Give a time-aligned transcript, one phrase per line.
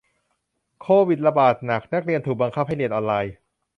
[0.81, 3.33] โควิดระบาดหนัก นักเรียนถูกบังคับให้เรียนออนไลน์